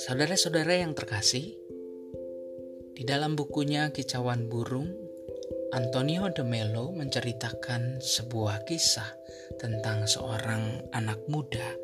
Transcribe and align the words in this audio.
Saudara-saudara 0.00 0.78
yang 0.78 0.94
terkasih, 0.94 1.58
di 2.94 3.02
dalam 3.02 3.34
bukunya 3.34 3.90
Kicauan 3.90 4.46
Burung, 4.46 4.94
Antonio 5.70 6.30
de 6.30 6.42
Melo 6.46 6.90
menceritakan 6.90 7.98
sebuah 7.98 8.66
kisah 8.66 9.06
tentang 9.58 10.06
seorang 10.06 10.90
anak 10.94 11.22
muda 11.26 11.74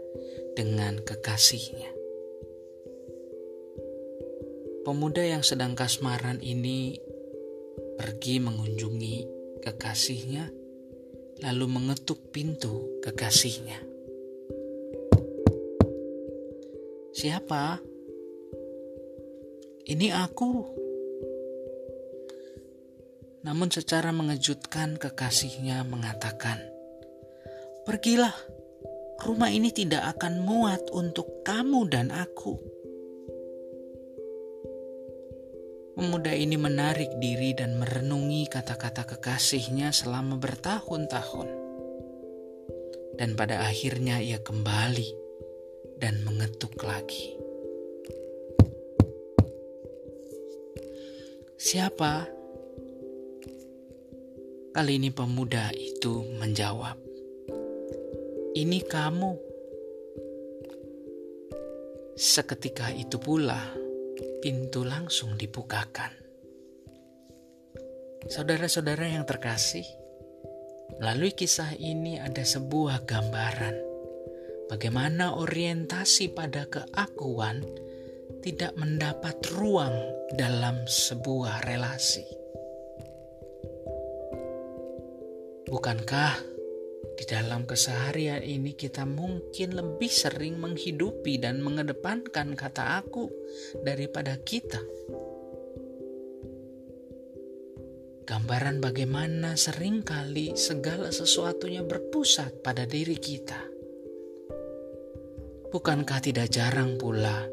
dengan 0.54 1.02
kekasihnya. 1.02 1.90
Pemuda 4.86 5.26
yang 5.26 5.42
sedang 5.42 5.74
kasmaran 5.74 6.38
ini 6.38 7.02
pergi 7.98 8.38
mengunjungi 8.38 9.16
kekasihnya, 9.66 10.65
lalu 11.40 11.66
mengetuk 11.68 12.32
pintu 12.32 13.00
kekasihnya. 13.04 13.80
Siapa? 17.16 17.80
Ini 19.86 20.12
aku. 20.12 20.50
Namun 23.46 23.70
secara 23.70 24.10
mengejutkan 24.10 24.98
kekasihnya 24.98 25.86
mengatakan, 25.86 26.58
Pergilah, 27.86 28.34
rumah 29.22 29.48
ini 29.48 29.70
tidak 29.70 30.18
akan 30.18 30.42
muat 30.42 30.82
untuk 30.90 31.46
kamu 31.46 31.86
dan 31.86 32.10
aku. 32.10 32.75
Pemuda 35.96 36.28
ini 36.28 36.60
menarik 36.60 37.08
diri 37.16 37.56
dan 37.56 37.80
merenungi 37.80 38.44
kata-kata 38.52 39.08
kekasihnya 39.08 39.96
selama 39.96 40.36
bertahun-tahun. 40.36 41.48
Dan 43.16 43.32
pada 43.32 43.64
akhirnya 43.64 44.20
ia 44.20 44.36
kembali 44.36 45.08
dan 45.96 46.20
mengetuk 46.20 46.76
lagi. 46.84 47.40
Siapa? 51.56 52.28
Kali 54.76 54.92
ini 55.00 55.08
pemuda 55.08 55.72
itu 55.72 56.28
menjawab, 56.36 57.00
"Ini 58.52 58.84
kamu." 58.84 59.32
Seketika 62.20 62.92
itu 62.92 63.16
pula, 63.16 63.85
pintu 64.40 64.82
langsung 64.86 65.38
dibukakan. 65.38 66.12
Saudara-saudara 68.26 69.06
yang 69.06 69.22
terkasih, 69.22 69.86
melalui 70.98 71.30
kisah 71.30 71.76
ini 71.78 72.18
ada 72.18 72.42
sebuah 72.42 73.06
gambaran 73.06 73.76
bagaimana 74.66 75.38
orientasi 75.38 76.34
pada 76.34 76.66
keakuan 76.66 77.62
tidak 78.42 78.74
mendapat 78.74 79.38
ruang 79.54 79.94
dalam 80.34 80.86
sebuah 80.86 81.66
relasi. 81.66 82.26
Bukankah 85.66 86.55
di 87.16 87.24
dalam 87.24 87.64
keseharian 87.64 88.44
ini 88.44 88.76
kita 88.76 89.08
mungkin 89.08 89.72
lebih 89.72 90.12
sering 90.12 90.60
menghidupi 90.60 91.40
dan 91.40 91.64
mengedepankan 91.64 92.52
kata 92.52 93.00
aku 93.00 93.32
daripada 93.80 94.36
kita. 94.44 94.84
Gambaran 98.26 98.84
bagaimana 98.84 99.56
sering 99.56 100.04
kali 100.04 100.52
segala 100.60 101.08
sesuatunya 101.08 101.80
berpusat 101.86 102.60
pada 102.60 102.84
diri 102.84 103.16
kita. 103.16 103.64
Bukankah 105.72 106.20
tidak 106.20 106.52
jarang 106.52 107.00
pula 107.00 107.48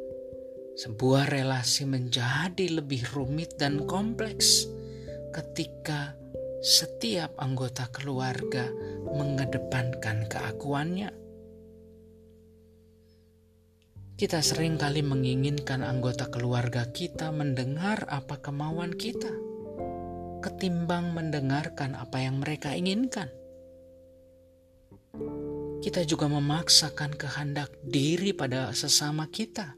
sebuah 0.73 1.29
relasi 1.29 1.85
menjadi 1.85 2.81
lebih 2.81 3.05
rumit 3.13 3.55
dan 3.61 3.85
kompleks 3.85 4.65
ketika 5.29 6.17
setiap 6.63 7.35
anggota 7.43 7.91
keluarga 7.91 8.71
mengedepankan 9.11 10.31
keakuannya. 10.31 11.11
Kita 14.15 14.39
sering 14.39 14.79
kali 14.79 15.03
menginginkan 15.03 15.83
anggota 15.83 16.31
keluarga 16.31 16.87
kita 16.87 17.35
mendengar 17.35 18.07
apa 18.07 18.39
kemauan 18.39 18.95
kita, 18.95 19.27
ketimbang 20.39 21.11
mendengarkan 21.11 21.99
apa 21.99 22.23
yang 22.23 22.39
mereka 22.39 22.71
inginkan. 22.71 23.27
Kita 25.83 26.07
juga 26.07 26.31
memaksakan 26.31 27.19
kehendak 27.19 27.75
diri 27.83 28.31
pada 28.31 28.71
sesama 28.71 29.27
kita 29.27 29.75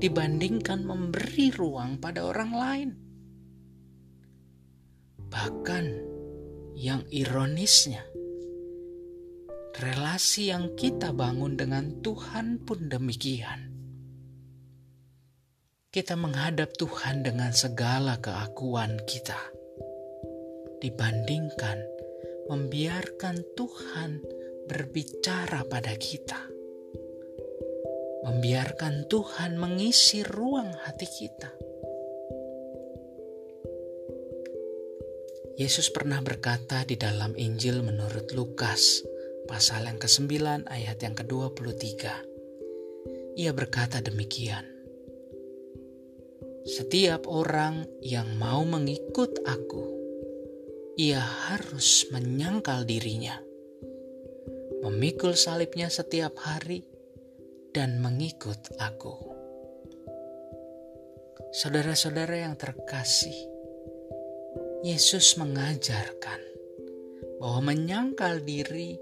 dibandingkan 0.00 0.80
memberi 0.80 1.52
ruang 1.52 2.00
pada 2.00 2.24
orang 2.24 2.52
lain. 2.56 3.05
Bahkan 5.36 5.86
yang 6.80 7.04
ironisnya, 7.12 8.00
relasi 9.76 10.48
yang 10.48 10.72
kita 10.72 11.12
bangun 11.12 11.60
dengan 11.60 12.00
Tuhan 12.00 12.64
pun 12.64 12.88
demikian. 12.88 13.68
Kita 15.92 16.16
menghadap 16.16 16.72
Tuhan 16.80 17.20
dengan 17.20 17.52
segala 17.52 18.16
keakuan 18.16 18.96
kita, 19.04 19.36
dibandingkan 20.80 21.84
membiarkan 22.48 23.36
Tuhan 23.60 24.24
berbicara 24.72 25.68
pada 25.68 25.92
kita, 26.00 26.40
membiarkan 28.24 29.04
Tuhan 29.04 29.60
mengisi 29.60 30.24
ruang 30.24 30.72
hati 30.80 31.04
kita 31.04 31.52
Yesus 35.56 35.88
pernah 35.88 36.20
berkata 36.20 36.84
di 36.84 37.00
dalam 37.00 37.32
Injil 37.32 37.80
menurut 37.80 38.28
Lukas, 38.36 39.00
pasal 39.48 39.88
yang 39.88 39.96
ke-9 39.96 40.68
ayat 40.68 41.00
yang 41.00 41.16
ke-23. 41.16 42.04
Ia 43.40 43.56
berkata 43.56 44.04
demikian. 44.04 44.68
Setiap 46.68 47.24
orang 47.24 47.88
yang 48.04 48.36
mau 48.36 48.68
mengikut 48.68 49.48
aku, 49.48 49.84
ia 51.00 51.24
harus 51.24 52.04
menyangkal 52.12 52.84
dirinya, 52.84 53.40
memikul 54.84 55.32
salibnya 55.32 55.88
setiap 55.88 56.36
hari, 56.36 56.84
dan 57.72 58.04
mengikut 58.04 58.76
aku. 58.76 59.14
Saudara-saudara 61.56 62.44
yang 62.44 62.60
terkasih, 62.60 63.55
Yesus 64.84 65.40
mengajarkan 65.40 66.40
bahwa 67.40 67.72
menyangkal 67.72 68.44
diri 68.44 69.00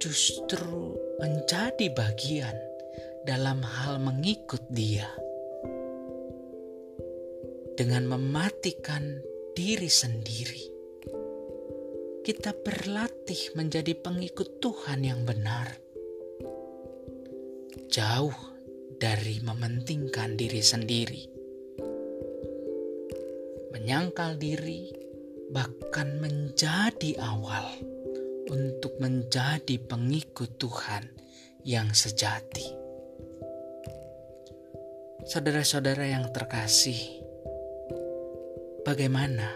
justru 0.00 0.96
menjadi 1.20 1.92
bagian 1.92 2.56
dalam 3.28 3.60
hal 3.60 4.00
mengikut 4.00 4.64
Dia. 4.72 5.08
Dengan 7.76 8.08
mematikan 8.08 9.20
diri 9.52 9.88
sendiri, 9.88 10.64
kita 12.24 12.56
berlatih 12.56 13.52
menjadi 13.52 13.92
pengikut 13.98 14.62
Tuhan 14.62 15.04
yang 15.04 15.28
benar, 15.28 15.76
jauh 17.90 18.38
dari 18.96 19.42
mementingkan 19.44 20.38
diri 20.38 20.62
sendiri, 20.62 21.22
menyangkal 23.74 24.38
diri 24.38 25.01
bahkan 25.52 26.16
menjadi 26.16 27.20
awal 27.20 27.68
untuk 28.48 28.96
menjadi 28.96 29.76
pengikut 29.84 30.56
Tuhan 30.56 31.12
yang 31.68 31.92
sejati. 31.92 32.72
Saudara-saudara 35.28 36.08
yang 36.08 36.32
terkasih, 36.34 37.22
bagaimana 38.82 39.52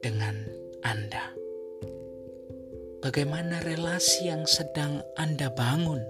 dengan 0.00 0.46
Anda? 0.80 1.34
Bagaimana 3.02 3.60
relasi 3.66 4.30
yang 4.30 4.46
sedang 4.46 5.02
Anda 5.18 5.50
bangun 5.50 6.00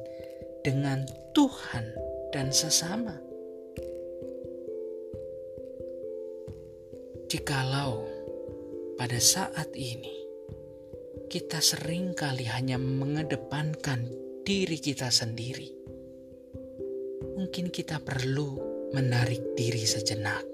dengan 0.61 1.09
Tuhan 1.33 1.89
dan 2.31 2.53
sesama? 2.53 3.17
Jikalau 7.33 8.12
pada 8.97 9.17
saat 9.17 9.73
ini 9.73 10.23
kita 11.33 11.65
sering 11.65 12.13
kali 12.13 12.45
hanya 12.45 12.77
mengedepankan 12.77 14.05
diri 14.45 14.77
kita 14.77 15.09
sendiri. 15.09 15.73
Mungkin 17.41 17.73
kita 17.73 18.05
perlu 18.05 18.61
menarik 18.93 19.57
diri 19.57 19.81
sejenak. 19.89 20.45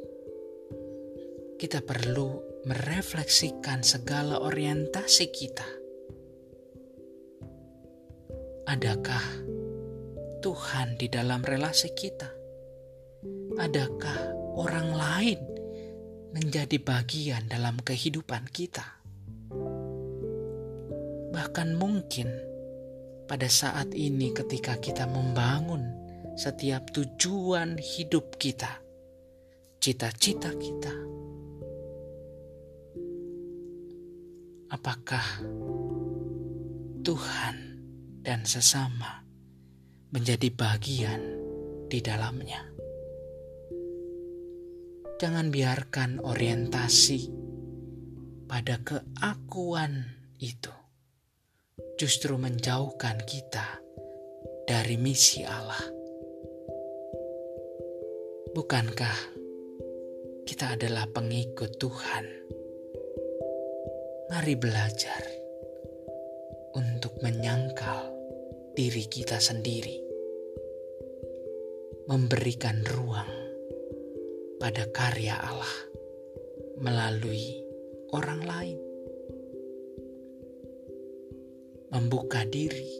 Kita 1.58 1.82
perlu 1.82 2.62
merefleksikan 2.62 3.82
segala 3.82 4.38
orientasi 4.38 5.26
kita. 5.34 5.66
Adakah 8.70 9.24
Tuhan 10.38 10.94
di 10.94 11.10
dalam 11.10 11.42
relasi 11.42 11.90
kita? 11.96 12.30
Adakah 13.58 14.18
orang 14.54 14.94
lain 14.94 15.40
menjadi 16.34 16.76
bagian 16.82 17.48
dalam 17.48 17.80
kehidupan 17.80 18.48
kita? 18.52 18.84
Bahkan 21.32 21.78
mungkin 21.78 22.28
pada 23.28 23.48
saat 23.48 23.92
ini, 23.92 24.32
ketika 24.32 24.80
kita 24.80 25.04
membangun 25.04 25.84
setiap 26.36 26.88
tujuan 26.92 27.76
hidup 27.76 28.40
kita, 28.40 28.80
cita-cita 29.80 30.52
kita, 30.56 30.94
apakah 34.72 35.24
Tuhan 37.04 37.56
dan 38.20 38.44
sesama 38.44 39.24
menjadi 40.12 40.52
bagian 40.52 41.20
di 41.88 42.04
dalamnya. 42.04 42.67
Jangan 45.18 45.50
biarkan 45.50 46.22
orientasi 46.22 47.26
pada 48.46 48.78
keakuan 48.86 50.06
itu 50.38 50.70
justru 51.98 52.38
menjauhkan 52.38 53.26
kita 53.26 53.82
dari 54.62 54.94
misi 54.94 55.42
Allah. 55.42 55.82
Bukankah 58.54 59.18
kita 60.46 60.78
adalah 60.78 61.10
pengikut 61.10 61.82
Tuhan? 61.82 62.26
Mari 64.30 64.54
belajar 64.54 65.22
untuk 66.78 67.18
menyangkal 67.26 68.06
diri 68.78 69.10
kita 69.10 69.42
sendiri, 69.42 69.98
memberikan 72.06 72.86
ruang 72.86 73.37
pada 74.58 74.90
karya 74.90 75.38
Allah 75.38 75.74
melalui 76.82 77.62
orang 78.10 78.42
lain, 78.42 78.78
membuka 81.94 82.42
diri 82.46 82.90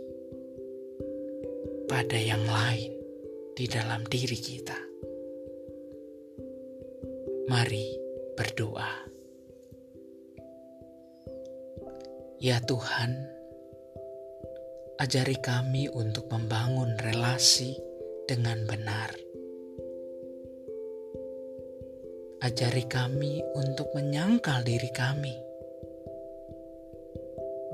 pada 1.90 2.14
yang 2.14 2.46
lain 2.46 2.94
di 3.58 3.66
dalam 3.66 4.06
diri 4.06 4.38
kita. 4.38 4.78
Mari 7.50 7.86
berdoa. 8.38 9.10
Ya 12.38 12.62
Tuhan, 12.62 13.38
Ajari 14.98 15.38
kami 15.38 15.86
untuk 15.86 16.26
membangun 16.26 16.98
relasi 16.98 17.78
dengan 18.26 18.66
benar. 18.66 19.27
Ajari 22.38 22.86
kami 22.86 23.42
untuk 23.54 23.90
menyangkal 23.94 24.62
diri 24.62 24.90
kami 24.94 25.34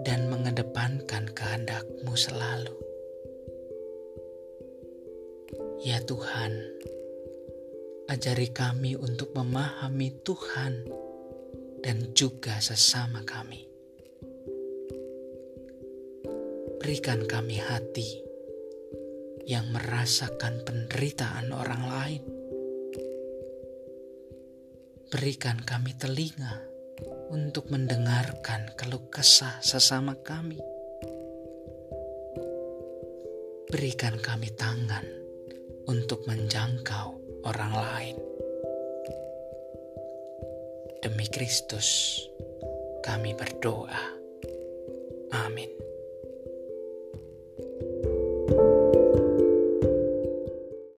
dan 0.05 0.28
mengedepankan 0.28 1.31
kehendak-Mu 1.32 2.14
selalu. 2.16 2.76
Ya 5.84 6.00
Tuhan, 6.05 6.52
ajari 8.08 8.49
kami 8.52 8.96
untuk 8.96 9.37
memahami 9.37 10.12
Tuhan 10.25 10.88
dan 11.84 12.12
juga 12.16 12.61
sesama 12.61 13.20
kami. 13.22 13.75
berikan 16.84 17.25
kami 17.25 17.56
hati 17.64 18.20
yang 19.49 19.64
merasakan 19.72 20.69
penderitaan 20.69 21.49
orang 21.49 21.81
lain. 21.88 22.22
Berikan 25.14 25.62
kami 25.62 25.94
telinga 25.94 26.58
untuk 27.31 27.70
mendengarkan 27.70 28.75
keluh 28.75 29.06
kesah 29.14 29.62
sesama 29.62 30.19
kami. 30.19 30.58
Berikan 33.70 34.19
kami 34.19 34.50
tangan 34.58 35.06
untuk 35.87 36.26
menjangkau 36.26 37.14
orang 37.46 37.75
lain. 37.78 38.16
Demi 40.99 41.31
Kristus, 41.31 42.19
kami 43.06 43.38
berdoa. 43.38 44.19
Amin. 45.46 45.94